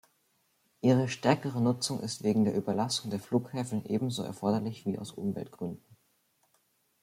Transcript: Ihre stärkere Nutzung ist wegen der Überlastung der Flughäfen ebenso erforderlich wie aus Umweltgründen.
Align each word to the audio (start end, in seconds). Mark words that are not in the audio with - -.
Ihre 0.81 1.07
stärkere 1.07 1.61
Nutzung 1.61 1.99
ist 1.99 2.23
wegen 2.23 2.43
der 2.43 2.57
Überlastung 2.57 3.11
der 3.11 3.19
Flughäfen 3.19 3.85
ebenso 3.85 4.23
erforderlich 4.23 4.87
wie 4.87 4.97
aus 4.97 5.11
Umweltgründen. 5.11 5.95